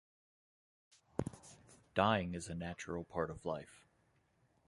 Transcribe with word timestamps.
Dying 1.93 2.33
is 2.33 2.47
a 2.49 2.55
natural 2.55 3.03
part 3.03 3.29
of 3.29 3.45
life. 3.45 3.85